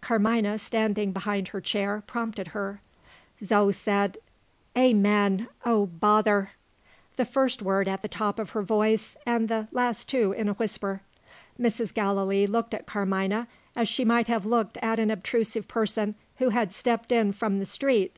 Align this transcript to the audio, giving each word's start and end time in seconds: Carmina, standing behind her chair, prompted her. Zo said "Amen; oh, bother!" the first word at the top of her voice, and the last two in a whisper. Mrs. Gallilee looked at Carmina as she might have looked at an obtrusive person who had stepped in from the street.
Carmina, 0.00 0.58
standing 0.58 1.12
behind 1.12 1.46
her 1.54 1.60
chair, 1.60 2.02
prompted 2.08 2.48
her. 2.48 2.80
Zo 3.44 3.70
said 3.70 4.18
"Amen; 4.76 5.46
oh, 5.64 5.86
bother!" 5.86 6.50
the 7.14 7.24
first 7.24 7.62
word 7.62 7.86
at 7.86 8.02
the 8.02 8.08
top 8.08 8.40
of 8.40 8.50
her 8.50 8.62
voice, 8.62 9.14
and 9.24 9.46
the 9.46 9.68
last 9.70 10.08
two 10.08 10.32
in 10.32 10.48
a 10.48 10.54
whisper. 10.54 11.02
Mrs. 11.56 11.94
Gallilee 11.94 12.48
looked 12.48 12.74
at 12.74 12.86
Carmina 12.86 13.46
as 13.76 13.86
she 13.88 14.04
might 14.04 14.26
have 14.26 14.44
looked 14.44 14.76
at 14.78 14.98
an 14.98 15.08
obtrusive 15.12 15.68
person 15.68 16.16
who 16.38 16.48
had 16.48 16.72
stepped 16.72 17.12
in 17.12 17.30
from 17.30 17.60
the 17.60 17.64
street. 17.64 18.16